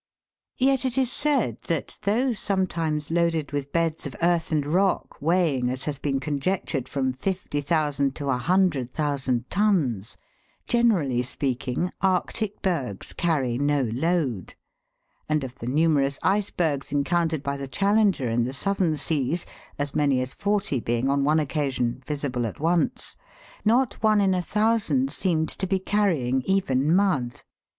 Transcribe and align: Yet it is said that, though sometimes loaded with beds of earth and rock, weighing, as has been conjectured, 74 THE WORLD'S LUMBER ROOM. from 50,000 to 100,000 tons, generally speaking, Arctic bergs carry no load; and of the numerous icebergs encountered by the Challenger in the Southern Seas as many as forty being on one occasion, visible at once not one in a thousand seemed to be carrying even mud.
Yet 0.57 0.83
it 0.83 0.97
is 0.97 1.11
said 1.11 1.61
that, 1.67 1.99
though 2.01 2.33
sometimes 2.33 3.11
loaded 3.11 3.51
with 3.51 3.71
beds 3.71 4.07
of 4.07 4.15
earth 4.23 4.51
and 4.51 4.65
rock, 4.65 5.21
weighing, 5.21 5.69
as 5.69 5.83
has 5.83 5.99
been 5.99 6.19
conjectured, 6.19 6.87
74 6.87 6.89
THE 6.89 6.97
WORLD'S 6.97 7.19
LUMBER 7.19 7.37
ROOM. 7.37 8.11
from 8.13 8.13
50,000 8.15 8.15
to 8.15 8.25
100,000 8.25 9.49
tons, 9.51 10.17
generally 10.67 11.21
speaking, 11.21 11.91
Arctic 12.01 12.63
bergs 12.63 13.13
carry 13.13 13.59
no 13.59 13.83
load; 13.93 14.55
and 15.29 15.43
of 15.43 15.53
the 15.59 15.67
numerous 15.67 16.17
icebergs 16.23 16.91
encountered 16.91 17.43
by 17.43 17.55
the 17.55 17.67
Challenger 17.67 18.27
in 18.27 18.43
the 18.43 18.53
Southern 18.53 18.97
Seas 18.97 19.45
as 19.77 19.93
many 19.93 20.19
as 20.21 20.33
forty 20.33 20.79
being 20.79 21.11
on 21.11 21.23
one 21.23 21.37
occasion, 21.39 22.01
visible 22.07 22.47
at 22.47 22.59
once 22.59 23.17
not 23.63 24.01
one 24.01 24.19
in 24.19 24.33
a 24.33 24.41
thousand 24.41 25.11
seemed 25.11 25.49
to 25.49 25.67
be 25.67 25.77
carrying 25.77 26.41
even 26.47 26.91
mud. 26.91 27.43